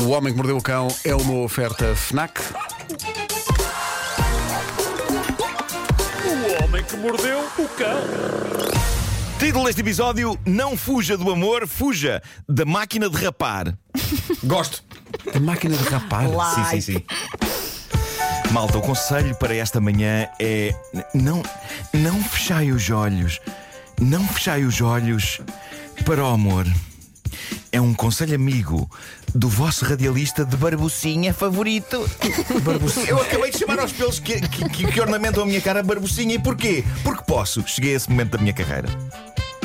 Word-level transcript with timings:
O 0.00 0.10
Homem 0.10 0.32
que 0.32 0.36
Mordeu 0.36 0.56
o 0.56 0.62
Cão 0.62 0.88
é 1.04 1.14
uma 1.14 1.34
oferta 1.42 1.94
FNAC. 1.94 2.40
O 6.24 6.64
homem 6.64 6.84
que 6.84 6.96
mordeu 6.96 7.40
o 7.58 7.68
cão. 7.68 8.00
Título 9.38 9.64
deste 9.64 9.80
episódio: 9.80 10.38
Não 10.44 10.76
fuja 10.76 11.16
do 11.16 11.30
amor, 11.30 11.66
fuja 11.66 12.22
da 12.48 12.64
máquina 12.64 13.08
de 13.08 13.16
rapar. 13.16 13.76
Gosto. 14.44 14.82
A 15.34 15.40
máquina 15.40 15.76
de 15.76 15.84
rapar. 15.84 16.26
Sim, 16.54 16.64
sim, 16.64 16.80
sim. 16.80 17.04
Malta, 18.50 18.78
o 18.78 18.82
conselho 18.82 19.34
para 19.36 19.54
esta 19.54 19.80
manhã 19.80 20.28
é: 20.38 20.74
não, 21.14 21.42
não 21.92 22.22
fechai 22.22 22.70
os 22.70 22.90
olhos, 22.90 23.40
não 24.00 24.26
fechai 24.28 24.64
os 24.64 24.80
olhos 24.80 25.40
para 26.04 26.22
o 26.22 26.28
amor. 26.28 26.66
É 27.76 27.80
um 27.80 27.92
conselho 27.92 28.34
amigo 28.34 28.90
do 29.34 29.50
vosso 29.50 29.84
radialista 29.84 30.46
de 30.46 30.56
barbucinha 30.56 31.34
favorito. 31.34 32.08
Eu 33.06 33.20
acabei 33.20 33.50
de 33.50 33.58
chamar 33.58 33.78
aos 33.80 33.92
pelos 33.92 34.18
que, 34.18 34.40
que- 34.48 34.66
que- 34.70 34.86
que 34.86 34.98
ornamentam 34.98 35.42
a 35.42 35.46
minha 35.46 35.60
cara 35.60 35.82
barbucinha. 35.82 36.36
E 36.36 36.38
porquê? 36.38 36.82
Porque 37.04 37.22
posso. 37.24 37.62
Cheguei 37.68 37.92
a 37.92 37.96
esse 37.96 38.08
momento 38.08 38.30
da 38.30 38.38
minha 38.38 38.54
carreira. 38.54 38.88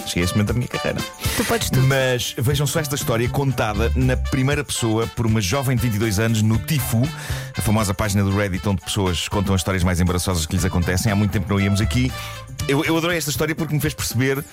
Cheguei 0.05 0.23
a 0.23 0.26
esse 0.26 0.34
momento 0.34 0.48
da 0.50 0.53
minha 0.55 0.67
carreira. 0.67 1.00
Tu 1.38 1.45
podes 1.45 1.70
tudo. 1.70 1.88
Mas 1.88 2.36
vejam 2.38 2.67
só 2.67 2.81
esta 2.81 2.95
história 2.95 3.30
contada 3.30 3.89
na 3.95 4.17
primeira 4.17 4.62
pessoa 4.62 5.08
por 5.08 5.25
uma 5.25 5.39
jovem 5.39 5.78
de 5.78 5.81
22 5.84 6.20
anos 6.20 6.41
no 6.41 6.58
Tifu, 6.58 7.08
a 7.58 7.62
famosa 7.62 7.94
página 7.94 8.25
do 8.25 8.36
Reddit 8.36 8.67
onde 8.67 8.81
pessoas 8.81 9.30
contam 9.30 9.55
as 9.55 9.62
histórias 9.62 9.86
mais 9.86 10.02
embaraçosas 10.02 10.45
que 10.45 10.53
lhes 10.58 10.66
acontecem. 10.66 11.09
Há 11.09 11.16
muito 11.16 11.31
tempo 11.31 11.45
que 11.48 11.53
não 11.53 11.62
íamos 11.62 11.80
aqui. 11.80 12.12
Eu, 12.67 12.84
eu 12.84 12.98
adorei 12.98 13.17
esta 13.17 13.30
história 13.30 13.55
porque 13.55 13.73
me 13.73 13.80
fez 13.80 13.94
perceber 13.94 14.44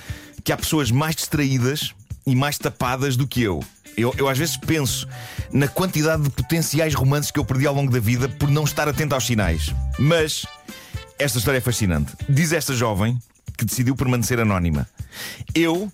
que 0.45 0.53
há 0.53 0.57
pessoas 0.57 0.93
mais 0.93 1.17
distraídas 1.17 1.93
e 2.31 2.37
mais 2.37 2.59
tapadas 2.59 3.17
do 3.17 3.27
que 3.27 3.43
eu. 3.43 3.63
Eu, 3.97 4.15
eu 4.17 4.29
às 4.29 4.39
vezes 4.39 4.57
penso 4.57 5.09
na 5.53 5.67
quantidade 5.67 6.23
de 6.23 6.31
potenciais 6.31 6.95
romances 6.95 7.31
que 7.31 7.41
eu 7.41 7.45
perdi 7.45 7.67
ao 7.67 7.75
longo 7.75 7.91
da 7.91 7.99
vida 7.99 8.29
por 8.29 8.49
não 8.49 8.65
estar 8.65 8.89
atento 8.89 9.15
aos 9.15 9.27
sinais. 9.27 9.75
Mas 9.99 10.47
esta 11.19 11.39
história 11.39 11.59
é 11.59 11.61
fascinante. 11.61 12.13
Diz 12.29 12.53
esta 12.53 12.75
jovem 12.75 13.19
que 13.57 13.65
decidiu 13.65 13.97
permanecer 13.97 14.39
anónima. 14.39 14.89
Eu, 15.53 15.91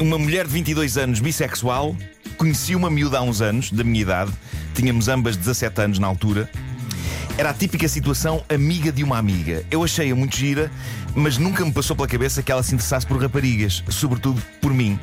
uma 0.00 0.18
mulher 0.18 0.46
de 0.46 0.52
22 0.54 0.98
anos, 0.98 1.20
bissexual, 1.20 1.94
conheci 2.36 2.74
uma 2.74 2.90
miúda 2.90 3.18
há 3.18 3.22
uns 3.22 3.40
anos, 3.40 3.70
da 3.70 3.84
minha 3.84 4.02
idade, 4.02 4.32
tínhamos 4.74 5.06
ambas 5.06 5.36
17 5.36 5.80
anos 5.82 5.98
na 6.00 6.06
altura. 6.08 6.50
Era 7.38 7.50
a 7.50 7.54
típica 7.54 7.86
situação 7.86 8.42
amiga 8.48 8.90
de 8.90 9.04
uma 9.04 9.18
amiga. 9.18 9.62
Eu 9.70 9.84
achei-a 9.84 10.16
muito 10.16 10.36
gira, 10.36 10.70
mas 11.14 11.38
nunca 11.38 11.64
me 11.64 11.72
passou 11.72 11.94
pela 11.94 12.08
cabeça 12.08 12.42
que 12.42 12.50
ela 12.50 12.62
se 12.62 12.74
interessasse 12.74 13.06
por 13.06 13.20
raparigas, 13.20 13.84
sobretudo 13.88 14.42
por 14.60 14.72
mim. 14.74 14.98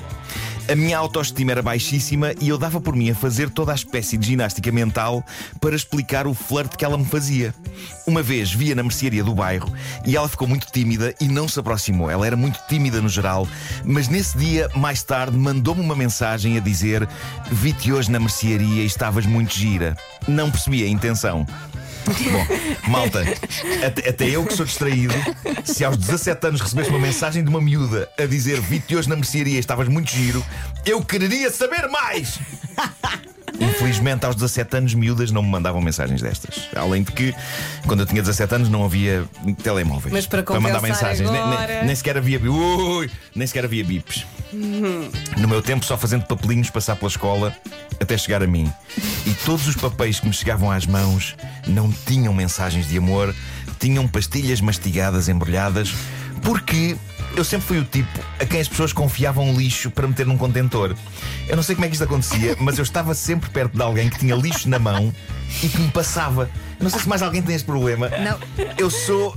A 0.70 0.76
minha 0.76 0.98
autoestima 0.98 1.52
era 1.52 1.62
baixíssima 1.62 2.34
e 2.40 2.48
eu 2.48 2.58
dava 2.58 2.80
por 2.80 2.96
mim 2.96 3.10
a 3.10 3.16
fazer 3.16 3.50
toda 3.50 3.74
a 3.74 3.76
espécie 3.76 4.18
de 4.18 4.28
ginástica 4.28 4.72
mental 4.72 5.22
para 5.60 5.76
explicar 5.76 6.26
o 6.26 6.34
flerte 6.34 6.78
que 6.78 6.86
ela 6.86 6.98
me 6.98 7.04
fazia. 7.04 7.54
Uma 8.08 8.24
vez 8.24 8.54
via 8.54 8.74
na 8.74 8.82
mercearia 8.82 9.24
do 9.24 9.36
bairro 9.36 9.72
e 10.06 10.16
ela 10.16 10.30
ficou 10.30 10.48
muito 10.48 10.68
tímida 10.72 11.14
e 11.20 11.28
não 11.28 11.50
se 11.50 11.60
aproximou. 11.60 12.10
Ela 12.10 12.26
era 12.26 12.38
muito 12.38 12.60
tímida 12.70 13.02
no 13.02 13.10
geral, 13.10 13.46
mas 13.84 14.08
nesse 14.08 14.38
dia, 14.38 14.70
mais 14.74 15.04
tarde, 15.04 15.38
mandou-me 15.38 15.82
uma 15.82 15.96
mensagem 15.96 16.58
a 16.58 16.62
dizer: 16.62 17.08
Vi-te 17.52 17.92
hoje 17.92 18.10
na 18.10 18.20
mercearia 18.20 18.84
e 18.84 18.86
estavas 18.86 19.26
muito 19.26 19.54
gira. 19.54 19.98
Não 20.28 20.50
percebi 20.50 20.84
a 20.84 20.88
intenção. 20.88 21.46
Bom, 22.06 22.90
malta, 22.90 23.24
até, 23.86 24.10
até 24.10 24.30
eu 24.30 24.46
que 24.46 24.54
sou 24.54 24.66
distraído, 24.66 25.14
se 25.64 25.84
aos 25.86 25.98
17 25.98 26.48
anos 26.48 26.62
recebesse 26.62 26.90
uma 26.90 27.00
mensagem 27.00 27.44
de 27.44 27.50
uma 27.50 27.62
miúda 27.62 28.10
a 28.20 28.26
dizer 28.26 28.60
vi-te 28.60 28.96
hoje 28.96 29.10
na 29.10 29.16
mercearia 29.16 29.60
estavas 29.60 29.88
muito 29.88 30.12
giro, 30.12 30.44
eu 30.86 31.04
quereria 31.04 31.50
saber 31.50 31.88
mais! 31.88 32.40
Infelizmente, 33.60 34.26
aos 34.26 34.36
17 34.36 34.78
anos, 34.78 34.94
miúdas 34.94 35.32
não 35.32 35.42
me 35.44 35.50
mandavam 35.50 35.82
mensagens 35.82 36.22
destas. 36.22 36.68
Além 36.76 37.04
de 37.04 37.12
que, 37.12 37.34
quando 37.88 38.02
eu 38.02 38.06
tinha 38.06 38.22
17 38.22 38.56
anos, 38.56 38.70
não 38.70 38.84
havia 38.84 39.26
telemóveis 39.62 40.12
Mas 40.14 40.26
para 40.26 40.40
mandar 40.60 40.80
compensar 40.80 40.82
mensagens. 40.82 41.30
Nem- 41.30 41.48
nem- 41.68 41.86
Nem, 41.86 41.96
sequer 41.96 42.18
havia. 42.18 42.40
Ui, 42.40 43.10
nem 43.36 43.48
sequer 43.48 43.66
havia 43.66 43.84
bips. 43.84 44.26
No 45.38 45.48
meu 45.48 45.62
tempo, 45.62 45.86
só 45.86 45.98
fazendo 45.98 46.26
papelinhos 46.26 46.70
passar 46.70 46.96
pela 46.96 47.10
escola 47.10 47.56
até 48.00 48.18
chegar 48.18 48.44
a 48.44 48.48
mim. 48.48 48.72
E 49.26 49.34
todos 49.46 49.68
os 49.68 49.76
papéis 49.76 50.20
que 50.20 50.28
me 50.28 50.34
chegavam 50.34 50.70
às 50.72 50.86
mãos 50.86 51.36
não 51.68 51.92
tinham 52.06 52.34
mensagens 52.34 52.88
de 52.88 52.98
amor, 52.98 53.34
tinham 53.80 54.08
pastilhas 54.08 54.62
mastigadas, 54.62 55.30
embrulhadas, 55.30 55.94
porque 56.42 56.96
eu 57.36 57.44
sempre 57.44 57.66
fui 57.68 57.80
o 57.80 57.84
tipo 57.84 58.20
a 58.40 58.46
quem 58.46 58.60
as 58.62 58.68
pessoas 58.68 58.94
confiavam 58.94 59.54
lixo 59.54 59.90
para 59.92 60.08
meter 60.08 60.26
num 60.26 60.38
contentor. 60.38 60.96
Eu 61.48 61.56
não 61.56 61.64
sei 61.64 61.76
como 61.76 61.86
é 61.86 61.88
que 61.90 61.96
isto 61.96 62.04
acontecia, 62.04 62.56
mas 62.62 62.78
eu 62.78 62.84
estava 62.84 63.14
sempre 63.14 63.50
perto 63.50 63.76
de 63.76 63.82
alguém 63.82 64.10
que 64.10 64.20
tinha 64.20 64.36
lixo 64.36 64.70
na 64.70 64.80
mão 64.80 65.14
e 65.64 65.68
que 65.70 65.78
me 65.80 65.90
passava. 65.92 66.50
Não 66.80 66.90
sei 66.90 67.00
se 67.00 67.10
mais 67.10 67.22
alguém 67.22 67.42
tem 67.42 67.56
este 67.56 67.66
problema. 67.66 68.10
Não. 68.10 68.40
Eu 68.78 68.90
sou. 68.90 69.36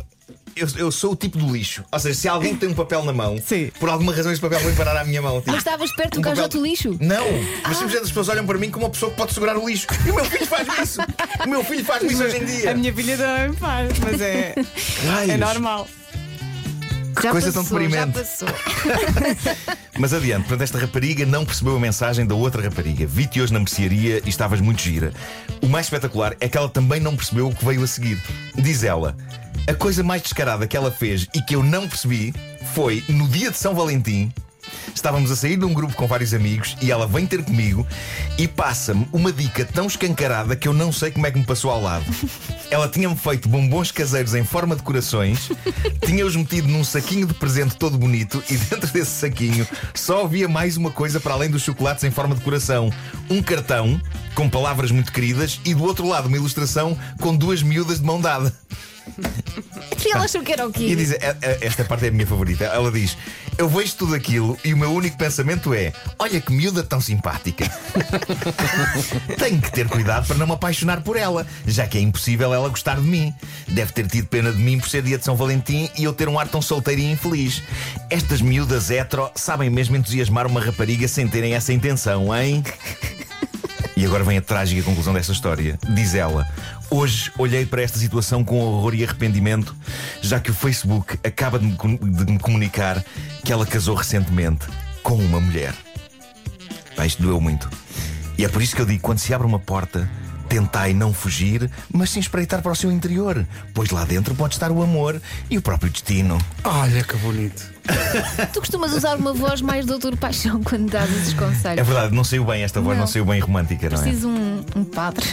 Eu, 0.55 0.67
eu 0.79 0.91
sou 0.91 1.13
o 1.13 1.17
tipo 1.17 1.37
do 1.37 1.53
lixo. 1.53 1.85
Ou 1.93 1.99
seja, 1.99 2.15
se 2.19 2.27
alguém 2.29 2.57
tem 2.57 2.67
um 2.67 2.73
papel 2.73 3.05
na 3.05 3.13
mão, 3.13 3.37
Sim. 3.45 3.71
por 3.79 3.91
alguma 3.91 4.15
razão 4.15 4.33
esse 4.33 4.41
papel 4.41 4.59
vai 4.61 4.73
parar 4.73 4.97
à 4.99 5.05
minha 5.05 5.21
mão. 5.21 5.37
Tipo, 5.41 5.51
Mas 5.51 5.59
estavas 5.59 5.93
perto 5.95 6.15
do 6.15 6.21
um 6.21 6.23
papel- 6.23 6.49
do 6.49 6.63
lixo? 6.63 6.97
Não, 6.99 7.27
mas 7.63 7.77
simplesmente 7.77 8.05
as 8.05 8.09
pessoas 8.09 8.31
olham 8.31 8.47
para 8.47 8.57
mim 8.57 8.71
como 8.71 8.87
uma 8.87 8.91
pessoa 8.91 9.11
que 9.11 9.19
pode 9.19 9.35
segurar 9.35 9.59
o 9.59 9.69
lixo. 9.69 9.87
E 10.07 10.11
o 10.11 10.15
meu 10.15 10.25
filho 10.25 10.47
faz 10.47 10.67
isso. 10.83 11.01
O 11.45 11.49
meu 11.51 11.63
filho 11.63 11.85
faz 11.85 12.03
isso 12.05 12.25
hoje 12.25 12.37
em 12.39 12.45
dia. 12.47 12.71
A 12.71 12.75
minha 12.75 12.95
filha 12.95 13.19
também 13.19 13.53
faz, 13.53 13.99
mas 13.99 14.19
é, 14.19 14.55
Raios. 15.07 15.31
é 15.31 15.37
normal. 15.37 15.87
Já 17.23 17.31
coisa 17.31 17.53
tão 17.53 17.63
passou, 17.63 17.81
já 17.81 17.89
deprimente. 17.89 18.19
passou. 18.19 18.49
Mas 19.99 20.13
adiante, 20.13 20.43
portanto, 20.43 20.63
esta 20.63 20.79
rapariga 20.79 21.25
não 21.25 21.45
percebeu 21.45 21.77
a 21.77 21.81
mensagem 21.81 22.27
da 22.27 22.35
outra 22.35 22.63
rapariga. 22.63 23.07
Vi-te 23.07 23.41
hoje 23.41 23.53
na 23.53 23.59
mercearia 23.59 24.21
e 24.25 24.29
estavas 24.29 24.61
muito 24.61 24.83
gira. 24.83 25.13
O 25.63 25.69
mais 25.69 25.87
espetacular 25.87 26.37
é 26.41 26.49
que 26.49 26.57
ela 26.59 26.69
também 26.69 27.01
não 27.01 27.17
percebeu 27.17 27.49
o 27.49 27.55
que 27.55 27.65
veio 27.65 27.83
a 27.83 27.87
seguir. 27.87 28.23
Diz 28.55 28.85
ela: 28.85 29.17
a 29.67 29.75
coisa 29.75 30.03
mais 30.03 30.23
descarada 30.23 30.67
que 30.67 30.77
ela 30.77 30.91
fez 30.91 31.27
e 31.35 31.41
que 31.41 31.57
eu 31.57 31.63
não 31.63 31.89
percebi 31.89 32.35
foi 32.75 33.03
no 33.09 33.27
dia 33.29 33.51
de 33.51 33.57
São 33.57 33.75
Valentim. 33.75 34.31
Estávamos 34.97 35.31
a 35.31 35.37
sair 35.37 35.59
de 35.59 35.65
um 35.67 35.75
grupo 35.75 35.95
com 35.95 36.07
vários 36.07 36.33
amigos 36.33 36.75
e 36.81 36.91
ela 36.91 37.07
vem 37.07 37.27
ter 37.27 37.45
comigo 37.45 37.87
e 38.39 38.49
passa-me 38.49 39.07
uma 39.13 39.31
dica 39.31 39.63
tão 39.63 39.87
escancarada 39.87 40.57
que 40.57 40.67
eu 40.67 40.73
não 40.73 40.91
sei 40.91 41.11
como 41.11 41.27
é 41.27 41.31
que 41.31 41.39
me 41.39 41.45
passou 41.45 41.71
ao 41.71 41.83
lado. 41.83 42.07
Ela 42.71 42.89
tinha-me 42.89 43.15
feito 43.15 43.47
bombons 43.47 43.93
caseiros 43.93 44.35
em 44.35 44.43
forma 44.43 44.75
de 44.75 44.83
corações, 44.83 45.51
tinha-os 46.05 46.35
metido 46.35 46.67
num 46.67 46.83
saquinho 46.83 47.27
de 47.27 47.35
presente 47.35 47.77
todo 47.77 47.99
bonito 47.99 48.43
e 48.51 48.57
dentro 48.57 48.91
desse 48.91 49.11
saquinho 49.11 49.69
só 49.95 50.25
havia 50.25 50.49
mais 50.49 50.79
uma 50.79 50.91
coisa 50.91 51.21
para 51.21 51.35
além 51.35 51.51
dos 51.51 51.63
chocolates 51.63 52.03
em 52.03 52.11
forma 52.11 52.35
de 52.35 52.41
coração: 52.41 52.91
um 53.29 53.43
cartão 53.43 54.01
com 54.35 54.49
palavras 54.49 54.91
muito 54.91 55.13
queridas 55.13 55.61
e 55.65 55.75
do 55.75 55.85
outro 55.85 56.09
lado 56.09 56.27
uma 56.27 56.39
ilustração 56.39 56.99
com 57.21 57.37
duas 57.37 57.63
miúdas 57.63 58.01
de 58.01 58.05
mão 58.05 58.19
dada. 58.19 58.53
E 60.07 60.13
ela 60.13 60.25
achou 60.25 60.41
que 60.43 60.53
era 60.53 60.65
o 60.67 60.71
E 60.71 60.73
quê? 60.73 60.95
diz, 60.95 61.11
"É- 61.13 61.37
é- 61.43 61.59
esta 61.63 61.85
parte 61.85 62.05
é 62.05 62.09
a 62.09 62.11
minha 62.13 62.27
favorita. 62.27 62.65
Ela 62.65 62.93
diz: 62.93 63.17
Eu 63.59 63.69
vejo 63.69 63.95
tudo 63.97 64.15
aquilo 64.15 64.57
e 64.65 64.73
o 64.73 64.77
meu 64.77 64.93
único 64.93 65.17
pensamento 65.19 65.75
é: 65.75 65.93
Olha 66.19 66.41
que 66.41 66.53
miúda 66.53 66.85
tão 66.85 67.01
simpática. 67.01 67.65
Tenho 69.39 69.61
que 69.61 69.73
ter 69.73 69.89
cuidado 69.89 70.27
para 70.27 70.37
não 70.37 70.47
me 70.47 70.53
apaixonar 70.53 71.01
por 71.03 71.17
ela, 71.17 71.45
já 71.67 71.87
que 71.89 71.99
é 71.99 72.01
impossível 72.01 72.53
ela 72.55 72.69
gostar 72.69 72.97
de 72.97 73.03
mim. 73.07 73.35
Deve 73.67 73.93
ter 73.93 74.07
tido 74.07 74.29
pena 74.29 74.53
de 74.53 74.59
mim 74.59 74.79
por 74.79 74.89
ser 74.89 75.03
dia 75.03 75.19
de 75.19 75.25
São 75.25 75.35
Valentim 75.35 75.91
e 75.99 76.05
eu 76.05 76.13
ter 76.13 76.29
um 76.29 76.39
ar 76.39 76.47
tão 76.47 76.63
solteiro 76.63 77.01
e 77.01 77.11
infeliz. 77.11 77.63
Estas 78.11 78.41
miúdas 78.41 78.91
hetero 78.91 79.31
sabem 79.35 79.69
mesmo 79.71 79.97
entusiasmar 79.97 80.47
uma 80.47 80.61
rapariga 80.61 81.09
sem 81.09 81.27
terem 81.27 81.55
essa 81.55 81.73
intenção, 81.73 82.35
hein? 82.37 82.63
E 83.97 84.05
agora 84.05 84.23
vem 84.23 84.37
a 84.37 84.43
trágica 84.43 84.83
conclusão 84.83 85.15
desta 85.15 85.33
história. 85.33 85.79
Diz 85.89 86.15
ela: 86.15 86.47
Hoje 86.91 87.33
olhei 87.39 87.65
para 87.65 87.81
esta 87.81 87.99
situação 87.99 88.45
com 88.45 88.61
horror 88.61 88.95
e 88.95 89.03
arrependimento, 89.03 89.75
já 90.21 90.39
que 90.39 90.51
o 90.51 90.55
Facebook 90.55 91.19
acaba 91.27 91.59
de 91.59 91.65
me, 91.65 91.75
de 91.75 92.33
me 92.33 92.39
comunicar 92.39 93.03
que 93.43 93.51
ela 93.51 93.65
casou 93.65 93.95
recentemente 93.95 94.67
com 95.03 95.15
uma 95.15 95.41
mulher. 95.41 95.75
Pá, 96.95 97.07
isto 97.07 97.23
doeu 97.23 97.41
muito. 97.41 97.71
E 98.37 98.45
é 98.45 98.49
por 98.49 98.61
isso 98.61 98.77
que 98.77 98.83
eu 98.83 98.87
digo: 98.87 99.01
quando 99.01 99.19
se 99.19 99.33
abre 99.33 99.47
uma 99.47 99.59
porta, 99.59 100.09
tentai 100.49 100.95
não 100.95 101.13
fugir, 101.13 101.71
mas 101.93 102.11
sim 102.11 102.21
espreitar 102.21 102.63
para 102.63 102.73
o 102.73 102.75
seu 102.75 102.91
interior, 102.91 103.47
pois 103.75 103.91
lá 103.91 104.05
dentro 104.05 104.35
pode 104.35 104.55
estar 104.55 104.71
o 104.71 104.83
amor 104.83 105.21
e 105.51 105.59
o 105.59 105.63
próprio 105.63 105.91
destino. 105.91 106.39
Olha 106.65 107.03
que 107.05 107.17
bonito. 107.19 107.71
Tu 108.53 108.59
costumas 108.61 108.93
usar 108.93 109.17
uma 109.17 109.33
voz 109.33 109.61
mais 109.61 109.87
doutor 109.87 110.17
Paixão 110.17 110.63
quando 110.63 110.91
dás 110.91 111.11
esses 111.11 111.33
É 111.35 111.37
conselhos. 111.37 111.87
verdade, 111.87 112.15
não 112.15 112.25
saiu 112.25 112.45
bem 112.45 112.63
esta 112.63 112.81
voz, 112.81 112.97
não, 112.97 113.03
Não. 113.05 113.07
saiu 113.13 113.25
bem 113.25 113.41
romântica, 113.41 113.89
não 113.91 113.97
é? 113.99 114.01
Preciso 114.03 114.29
um, 114.29 114.65
um 114.75 114.85
padre. 114.85 115.27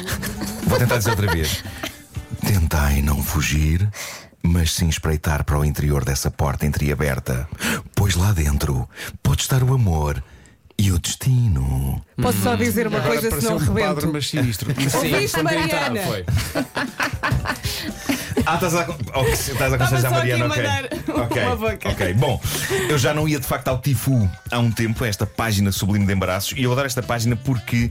Vou 0.67 0.77
tentar 0.77 0.97
dizer 0.97 1.11
outra 1.11 1.31
vez. 1.33 1.63
Tentai 2.45 3.01
não 3.01 3.23
fugir, 3.23 3.89
mas 4.43 4.71
sim 4.73 4.87
espreitar 4.89 5.43
para 5.43 5.57
o 5.57 5.65
interior 5.65 6.03
dessa 6.03 6.29
porta 6.29 6.65
entreaberta, 6.65 7.47
pois 7.95 8.15
lá 8.15 8.31
dentro 8.31 8.87
pode 9.21 9.41
estar 9.41 9.63
o 9.63 9.73
amor 9.73 10.21
e 10.77 10.91
o 10.91 10.99
destino. 10.99 12.03
Posso 12.21 12.41
só 12.41 12.55
dizer 12.55 12.87
uma 12.87 12.97
Agora 12.97 13.13
coisa, 13.13 13.29
pareceu 13.29 13.59
senão 13.59 13.71
um 13.71 13.75
padre, 13.75 13.87
rebento. 13.87 14.13
mas 14.13 14.29
sinistro. 14.29 14.69
Ouviste, 14.69 15.41
gritar, 15.43 15.43
Mariana? 15.43 16.01
foi. 16.01 16.25
Ah, 18.45 18.55
estás 18.55 18.75
a, 18.75 18.97
oh, 19.15 19.23
estás 19.25 19.71
a 19.71 19.75
aconselhar 19.77 20.05
a 20.05 20.09
Mariana, 20.09 20.45
ok. 20.47 20.57
mandar 20.57 20.83
Ok, 21.07 21.91
ok. 21.91 22.13
Bom, 22.15 22.41
eu 22.89 22.97
já 22.97 23.13
não 23.13 23.27
ia 23.27 23.39
de 23.39 23.47
facto 23.47 23.69
ao 23.69 23.79
Tifu 23.79 24.29
há 24.51 24.59
um 24.59 24.69
tempo, 24.69 25.03
a 25.03 25.07
esta 25.07 25.25
página 25.25 25.71
sublime 25.71 26.05
de 26.05 26.11
embaraços, 26.11 26.53
e 26.57 26.63
eu 26.63 26.71
adoro 26.71 26.85
esta 26.85 27.01
página 27.01 27.37
porque 27.37 27.89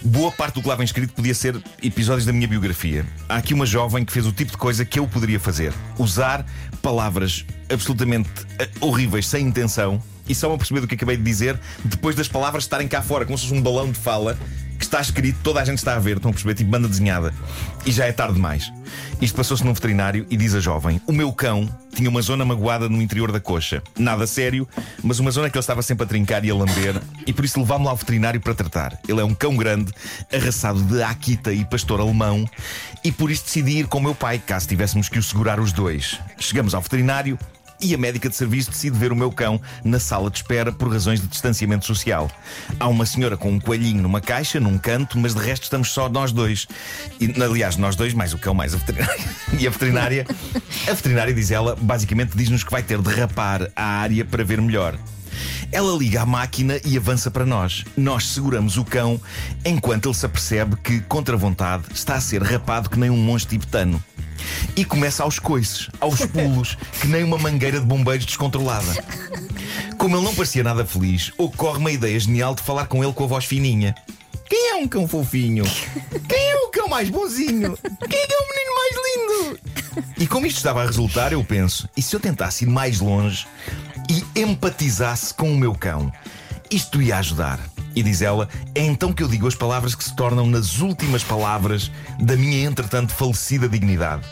boa 0.00 0.32
parte 0.32 0.54
do 0.54 0.62
que 0.62 0.68
lá 0.68 0.74
vem 0.74 0.84
escrito 0.84 1.12
podia 1.12 1.34
ser 1.34 1.60
episódios 1.80 2.26
da 2.26 2.32
minha 2.32 2.48
biografia. 2.48 3.06
Há 3.28 3.36
aqui 3.36 3.54
uma 3.54 3.64
jovem 3.64 4.04
que 4.04 4.12
fez 4.12 4.26
o 4.26 4.32
tipo 4.32 4.50
de 4.50 4.56
coisa 4.56 4.84
que 4.84 4.98
eu 4.98 5.06
poderia 5.06 5.38
fazer: 5.38 5.72
usar 5.96 6.44
palavras 6.80 7.44
absolutamente 7.70 8.28
eh, 8.58 8.68
horríveis, 8.80 9.28
sem 9.28 9.46
intenção, 9.46 10.02
e 10.32 10.34
só 10.34 10.50
me 10.50 10.56
perceber 10.56 10.80
do 10.80 10.88
que 10.88 10.94
acabei 10.94 11.16
de 11.16 11.22
dizer 11.22 11.58
depois 11.84 12.16
das 12.16 12.26
palavras 12.26 12.64
estarem 12.64 12.88
cá 12.88 13.02
fora, 13.02 13.24
como 13.24 13.36
se 13.36 13.44
fosse 13.44 13.58
um 13.58 13.62
balão 13.62 13.90
de 13.90 13.98
fala 13.98 14.36
que 14.78 14.86
está 14.86 15.00
escrito, 15.00 15.38
toda 15.44 15.60
a 15.60 15.64
gente 15.64 15.78
está 15.78 15.94
a 15.94 15.98
ver, 16.00 16.16
estão 16.16 16.30
a 16.30 16.34
perceber, 16.34 16.54
tipo 16.54 16.68
banda 16.68 16.88
desenhada. 16.88 17.32
E 17.86 17.92
já 17.92 18.04
é 18.04 18.10
tarde 18.10 18.34
demais. 18.34 18.72
Isto 19.20 19.36
passou-se 19.36 19.64
num 19.64 19.72
veterinário 19.72 20.26
e 20.28 20.36
diz 20.36 20.56
a 20.56 20.60
jovem: 20.60 21.00
O 21.06 21.12
meu 21.12 21.32
cão 21.32 21.68
tinha 21.94 22.10
uma 22.10 22.20
zona 22.20 22.44
magoada 22.44 22.88
no 22.88 23.00
interior 23.00 23.30
da 23.30 23.38
coxa. 23.38 23.80
Nada 23.96 24.26
sério, 24.26 24.66
mas 25.00 25.20
uma 25.20 25.30
zona 25.30 25.48
que 25.48 25.56
ele 25.56 25.62
estava 25.62 25.82
sempre 25.82 26.04
a 26.04 26.06
trincar 26.08 26.44
e 26.44 26.50
a 26.50 26.54
lamber, 26.54 27.00
e 27.24 27.32
por 27.32 27.44
isso 27.44 27.60
levámo-lo 27.60 27.90
ao 27.90 27.96
veterinário 27.96 28.40
para 28.40 28.54
tratar. 28.54 28.98
Ele 29.06 29.20
é 29.20 29.24
um 29.24 29.34
cão 29.34 29.56
grande, 29.56 29.92
arraçado 30.34 30.82
de 30.82 31.00
Akita 31.00 31.52
e 31.52 31.64
pastor 31.64 32.00
alemão, 32.00 32.44
e 33.04 33.12
por 33.12 33.30
isso 33.30 33.44
decidi 33.44 33.78
ir 33.78 33.86
com 33.86 33.98
o 33.98 34.02
meu 34.02 34.16
pai, 34.16 34.42
caso 34.44 34.66
tivéssemos 34.66 35.08
que 35.08 35.18
o 35.18 35.22
segurar 35.22 35.60
os 35.60 35.72
dois. 35.72 36.18
Chegamos 36.40 36.74
ao 36.74 36.82
veterinário 36.82 37.38
e 37.82 37.94
a 37.94 37.98
médica 37.98 38.28
de 38.28 38.36
serviço 38.36 38.70
decide 38.70 38.96
ver 38.96 39.12
o 39.12 39.16
meu 39.16 39.30
cão 39.30 39.60
na 39.84 39.98
sala 39.98 40.30
de 40.30 40.38
espera 40.38 40.72
por 40.72 40.90
razões 40.90 41.20
de 41.20 41.26
distanciamento 41.26 41.84
social. 41.84 42.30
Há 42.78 42.88
uma 42.88 43.04
senhora 43.04 43.36
com 43.36 43.50
um 43.50 43.60
coelhinho 43.60 44.02
numa 44.02 44.20
caixa, 44.20 44.60
num 44.60 44.78
canto, 44.78 45.18
mas 45.18 45.34
de 45.34 45.40
resto 45.40 45.64
estamos 45.64 45.90
só 45.90 46.08
nós 46.08 46.32
dois. 46.32 46.66
E, 47.20 47.42
aliás, 47.42 47.76
nós 47.76 47.96
dois, 47.96 48.14
mais 48.14 48.32
o 48.32 48.38
cão, 48.38 48.54
mais 48.54 48.74
a 48.74 48.76
veterinária. 48.78 49.22
E 49.58 49.66
a 49.66 49.70
veterinária, 49.70 50.26
a 50.88 50.94
veterinária 50.94 51.34
diz 51.34 51.50
ela, 51.50 51.76
basicamente 51.78 52.36
diz-nos 52.36 52.64
que 52.64 52.70
vai 52.70 52.82
ter 52.82 53.00
de 53.00 53.14
rapar 53.14 53.70
a 53.76 53.84
área 53.84 54.24
para 54.24 54.42
ver 54.42 54.60
melhor. 54.60 54.96
Ela 55.72 55.96
liga 55.96 56.20
a 56.20 56.26
máquina 56.26 56.78
e 56.84 56.98
avança 56.98 57.30
para 57.30 57.46
nós. 57.46 57.82
Nós 57.96 58.28
seguramos 58.28 58.76
o 58.76 58.84
cão 58.84 59.18
enquanto 59.64 60.06
ele 60.06 60.14
se 60.14 60.26
apercebe 60.26 60.76
que, 60.76 61.00
contra 61.00 61.34
vontade, 61.34 61.84
está 61.94 62.16
a 62.16 62.20
ser 62.20 62.42
rapado 62.42 62.90
que 62.90 62.98
nem 62.98 63.08
um 63.08 63.16
monstro 63.16 63.58
tibetano. 63.58 64.02
E 64.76 64.84
começa 64.84 65.22
aos 65.22 65.38
coices, 65.38 65.88
aos 65.98 66.20
pulos, 66.26 66.76
que 67.00 67.06
nem 67.06 67.24
uma 67.24 67.38
mangueira 67.38 67.80
de 67.80 67.86
bombeiros 67.86 68.26
descontrolada. 68.26 68.92
Como 69.96 70.14
ele 70.14 70.24
não 70.24 70.34
parecia 70.34 70.62
nada 70.62 70.84
feliz, 70.84 71.32
ocorre 71.38 71.78
uma 71.78 71.90
ideia 71.90 72.20
genial 72.20 72.54
de 72.54 72.62
falar 72.62 72.86
com 72.86 73.02
ele 73.02 73.14
com 73.14 73.24
a 73.24 73.28
voz 73.28 73.46
fininha. 73.46 73.94
Quem 74.50 74.72
é 74.72 74.74
um 74.74 74.86
cão 74.86 75.08
fofinho? 75.08 75.64
Quem 76.28 76.50
é 76.50 76.56
o 76.56 76.68
cão 76.68 76.86
mais 76.86 77.08
bonzinho? 77.08 77.78
Quem 78.10 78.20
é 78.20 78.36
o 78.36 78.48
menino 78.52 78.74
mais 78.76 78.94
lindo? 79.08 79.60
E 80.18 80.26
como 80.26 80.44
isto 80.44 80.58
estava 80.58 80.82
a 80.82 80.86
resultar, 80.86 81.32
eu 81.32 81.42
penso: 81.42 81.88
e 81.96 82.02
se 82.02 82.14
eu 82.14 82.20
tentasse 82.20 82.64
ir 82.64 82.68
mais 82.68 83.00
longe 83.00 83.46
empatizasse 84.34 85.34
com 85.34 85.52
o 85.52 85.56
meu 85.56 85.74
cão? 85.74 86.10
Isto 86.70 87.02
ia 87.02 87.18
ajudar. 87.18 87.60
E 87.94 88.02
diz 88.02 88.22
ela, 88.22 88.48
é 88.74 88.82
então 88.82 89.12
que 89.12 89.22
eu 89.22 89.28
digo 89.28 89.46
as 89.46 89.54
palavras 89.54 89.94
que 89.94 90.02
se 90.02 90.16
tornam 90.16 90.46
nas 90.46 90.80
últimas 90.80 91.22
palavras 91.22 91.90
da 92.18 92.36
minha 92.36 92.66
entretanto 92.66 93.12
falecida 93.12 93.68
dignidade. 93.68 94.22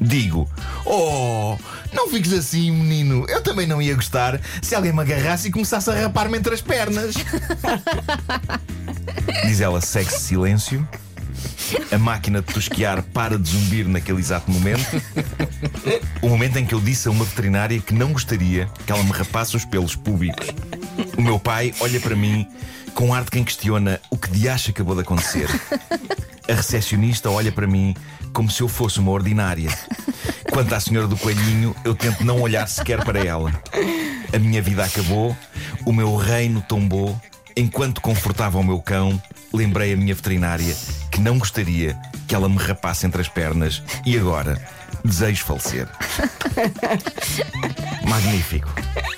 Digo: 0.00 0.48
Oh, 0.86 1.56
não 1.92 2.08
fiques 2.08 2.32
assim, 2.32 2.70
menino. 2.70 3.26
Eu 3.28 3.42
também 3.42 3.66
não 3.66 3.82
ia 3.82 3.94
gostar 3.94 4.40
se 4.62 4.74
alguém 4.74 4.92
me 4.92 5.00
agarrasse 5.00 5.48
e 5.48 5.50
começasse 5.50 5.90
a 5.90 5.94
rapar-me 5.94 6.38
entre 6.38 6.54
as 6.54 6.60
pernas. 6.60 7.14
Diz 9.44 9.60
ela: 9.60 9.80
segue-se 9.80 10.20
silêncio. 10.20 10.86
A 11.90 11.98
máquina 11.98 12.40
de 12.40 12.52
tosquear 12.52 13.02
para 13.02 13.38
de 13.38 13.50
zumbir 13.50 13.88
naquele 13.88 14.18
exato 14.18 14.50
momento. 14.50 15.02
O 16.22 16.28
momento 16.28 16.58
em 16.58 16.64
que 16.64 16.74
eu 16.74 16.80
disse 16.80 17.08
a 17.08 17.10
uma 17.10 17.24
veterinária 17.24 17.80
que 17.80 17.94
não 17.94 18.12
gostaria 18.12 18.68
que 18.86 18.92
ela 18.92 19.02
me 19.02 19.10
rapasse 19.10 19.56
os 19.56 19.64
pelos 19.64 19.94
públicos. 19.94 20.46
O 21.16 21.22
meu 21.22 21.38
pai 21.38 21.74
olha 21.80 22.00
para 22.00 22.16
mim 22.16 22.46
com 22.94 23.14
ar 23.14 23.24
de 23.24 23.30
quem 23.30 23.44
questiona 23.44 24.00
o 24.10 24.16
que 24.16 24.30
de 24.30 24.48
acha 24.48 24.70
acabou 24.70 24.94
de 24.94 25.02
acontecer. 25.02 25.48
A 26.48 26.54
recepcionista 26.54 27.30
olha 27.30 27.52
para 27.52 27.66
mim 27.66 27.94
como 28.32 28.50
se 28.50 28.62
eu 28.62 28.68
fosse 28.68 28.98
uma 28.98 29.10
ordinária. 29.10 29.70
Quanto 30.50 30.74
à 30.74 30.80
senhora 30.80 31.06
do 31.06 31.16
coelhinho, 31.16 31.76
eu 31.84 31.94
tento 31.94 32.24
não 32.24 32.40
olhar 32.40 32.66
sequer 32.66 33.04
para 33.04 33.24
ela. 33.24 33.52
A 34.32 34.38
minha 34.38 34.60
vida 34.62 34.84
acabou, 34.84 35.36
o 35.84 35.92
meu 35.92 36.16
reino 36.16 36.62
tombou. 36.66 37.20
Enquanto 37.56 38.00
confortava 38.00 38.58
o 38.58 38.64
meu 38.64 38.80
cão, 38.80 39.20
lembrei 39.52 39.92
a 39.92 39.96
minha 39.96 40.14
veterinária 40.14 40.74
que 41.18 41.22
não 41.22 41.36
gostaria 41.36 41.98
que 42.28 42.34
ela 42.34 42.48
me 42.48 42.56
rapasse 42.58 43.04
entre 43.04 43.20
as 43.20 43.28
pernas 43.28 43.82
e 44.06 44.16
agora 44.16 44.56
desejo 45.04 45.44
falecer. 45.44 45.88
Magnífico, 48.08 48.68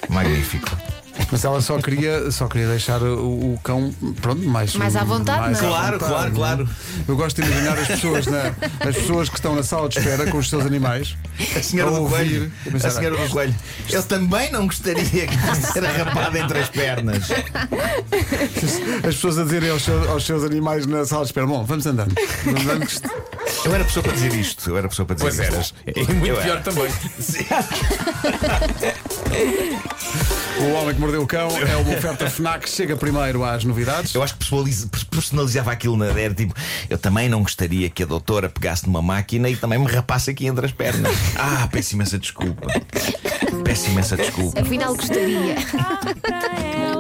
magnífico. 0.08 0.89
Mas 1.31 1.44
ela 1.44 1.61
só 1.61 1.78
queria, 1.81 2.31
só 2.31 2.46
queria 2.49 2.69
deixar 2.69 3.02
o, 3.02 3.55
o 3.55 3.61
cão 3.62 3.94
pronto, 4.20 4.43
mais, 4.49 4.75
Mais 4.75 4.96
à 4.96 5.05
vontade, 5.05 5.40
mais 5.40 5.61
não 5.61 5.69
é? 5.69 5.70
à 5.72 5.75
Claro, 5.76 5.93
vontade, 5.99 6.11
claro, 6.12 6.28
não 6.31 6.34
é? 6.34 6.64
claro. 6.64 6.69
Eu 7.08 7.17
gosto 7.17 7.40
de 7.43 7.49
imaginar 7.49 7.78
as 7.78 7.87
pessoas, 7.88 8.26
na, 8.26 8.43
as 8.88 8.96
pessoas 8.96 9.28
que 9.28 9.37
estão 9.37 9.55
na 9.55 9.62
sala 9.62 9.88
de 9.88 9.99
espera 9.99 10.31
com 10.31 10.38
os 10.38 10.49
seus 10.49 10.67
animais. 10.67 11.17
A 11.56 11.62
senhora 11.62 11.90
do 11.93 12.08
coelho. 12.08 12.52
a 12.67 12.70
pensar, 12.70 12.88
A 12.88 12.90
senhora 12.90 13.17
do 13.17 13.28
coelho. 13.31 13.55
Eu 13.90 14.02
também 14.02 14.50
não 14.52 14.67
gostaria 14.67 15.05
que 15.26 15.38
fosse 15.38 15.72
ser 15.72 15.84
arrapada 15.84 16.38
entre 16.38 16.58
as 16.58 16.69
pernas. 16.69 17.28
As 18.99 19.14
pessoas 19.14 19.38
a 19.38 19.44
dizerem 19.44 19.70
aos 19.70 19.82
seus, 19.82 20.08
aos 20.08 20.26
seus 20.26 20.44
animais 20.44 20.87
na 20.87 21.05
sala 21.05 21.23
de 21.23 21.28
espera: 21.31 21.46
Bom, 21.46 21.64
vamos 21.64 21.87
andando. 21.87 22.14
Vamos 22.44 22.62
andando 22.62 22.87
Eu 23.64 23.75
era 23.75 23.84
pessoa 23.84 24.02
para 24.02 24.12
dizer 24.12 24.34
isto. 24.34 24.70
Eu 24.70 24.76
era 24.78 24.88
pessoa 24.88 25.06
para 25.06 25.16
dizer 25.16 25.28
Pois 25.28 25.58
isto. 25.61 25.75
eras. 25.87 25.99
E 26.11 26.12
muito 26.14 26.26
Eu 26.26 26.37
pior 26.37 26.56
era. 26.56 26.61
também. 26.61 26.90
O 30.61 30.73
Homem 30.75 30.95
que 30.95 31.01
Mordeu 31.01 31.23
o 31.23 31.27
Cão 31.27 31.49
é 31.57 31.77
uma 31.77 31.95
oferta 31.97 32.29
Fnac. 32.29 32.69
Chega 32.69 32.97
primeiro 32.97 33.43
às 33.45 33.65
novidades. 33.65 34.15
Eu 34.15 34.23
acho 34.23 34.35
que 34.35 34.41
personaliza- 34.41 34.89
personalizava 35.11 35.73
aquilo 35.73 35.97
na 35.97 36.07
era 36.07 36.35
tipo, 36.35 36.55
eu 36.89 36.99
também 36.99 37.29
não 37.29 37.43
gostaria 37.43 37.89
que 37.89 38.03
a 38.03 38.07
doutora 38.07 38.49
pegasse 38.49 38.87
numa 38.87 39.01
máquina 39.01 39.49
e 39.49 39.57
também 39.57 39.79
me 39.79 39.87
rapasse 39.87 40.31
aqui 40.31 40.47
entre 40.47 40.67
as 40.67 40.73
pernas. 40.73 41.11
Ah, 41.39 41.67
peço 41.73 41.95
imensa 41.95 42.19
desculpa. 42.19 42.67
Peço 43.65 43.89
imensa 43.91 44.17
desculpa. 44.17 44.61
Afinal, 44.61 44.95
gostaria. 44.95 45.55
ela. 45.55 47.00